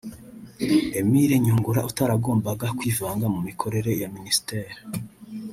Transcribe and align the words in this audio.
Émile 0.99 1.35
Nyungura 1.43 1.81
utaragombaga 1.89 2.67
kwivanga 2.77 3.25
mu 3.33 3.39
mikorere 3.47 3.91
ya 4.01 4.07
Ministère 4.15 4.75